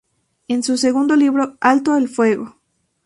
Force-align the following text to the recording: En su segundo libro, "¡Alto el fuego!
En 0.47 0.63
su 0.63 0.77
segundo 0.77 1.15
libro, 1.15 1.57
"¡Alto 1.61 1.95
el 1.95 2.09
fuego! 2.09 2.59